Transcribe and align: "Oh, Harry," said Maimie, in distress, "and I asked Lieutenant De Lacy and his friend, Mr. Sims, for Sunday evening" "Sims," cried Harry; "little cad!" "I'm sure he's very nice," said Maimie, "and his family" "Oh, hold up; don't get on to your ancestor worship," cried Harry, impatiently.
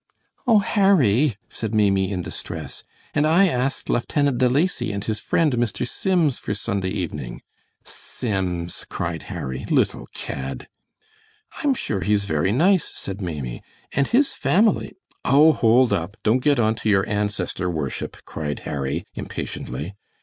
"Oh, 0.47 0.57
Harry," 0.57 1.37
said 1.47 1.75
Maimie, 1.75 2.11
in 2.11 2.23
distress, 2.23 2.83
"and 3.13 3.27
I 3.27 3.47
asked 3.47 3.87
Lieutenant 3.87 4.39
De 4.39 4.49
Lacy 4.49 4.91
and 4.91 5.05
his 5.05 5.19
friend, 5.19 5.51
Mr. 5.53 5.87
Sims, 5.87 6.39
for 6.39 6.55
Sunday 6.55 6.89
evening" 6.89 7.43
"Sims," 7.83 8.87
cried 8.89 9.21
Harry; 9.29 9.63
"little 9.69 10.07
cad!" 10.15 10.67
"I'm 11.63 11.75
sure 11.75 11.99
he's 12.01 12.25
very 12.25 12.51
nice," 12.51 12.85
said 12.85 13.21
Maimie, 13.21 13.61
"and 13.91 14.07
his 14.07 14.33
family" 14.33 14.93
"Oh, 15.23 15.53
hold 15.53 15.93
up; 15.93 16.17
don't 16.23 16.39
get 16.39 16.57
on 16.59 16.73
to 16.77 16.89
your 16.89 17.07
ancestor 17.07 17.69
worship," 17.69 18.17
cried 18.25 18.61
Harry, 18.61 19.05
impatiently. 19.13 19.93